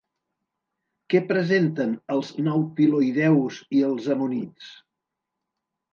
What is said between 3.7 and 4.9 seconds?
i els ammonits?